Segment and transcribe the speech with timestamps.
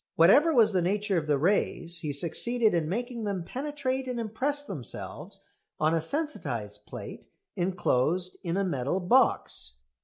[0.15, 4.63] Whatever was the nature of the rays he succeeded in making them penetrate and impress
[4.63, 5.45] themselves
[5.79, 9.73] on a sensitised plate enclosed in a metal box.